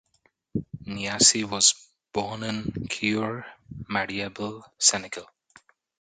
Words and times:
Niasse 0.87 1.47
was 1.47 1.75
born 2.11 2.41
in 2.41 2.63
Keur 2.89 3.45
Madiabel, 3.87 4.63
Senegal. 4.79 5.27